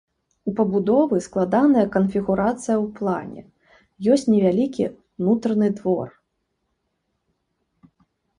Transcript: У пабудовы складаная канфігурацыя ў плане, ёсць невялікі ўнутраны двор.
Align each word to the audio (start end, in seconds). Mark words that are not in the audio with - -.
У 0.51 0.51
пабудовы 0.59 1.17
складаная 1.25 1.83
канфігурацыя 1.95 2.75
ў 2.77 2.87
плане, 2.97 3.41
ёсць 4.17 4.25
невялікі 4.33 4.83
ўнутраны 4.93 5.67
двор. 5.83 6.17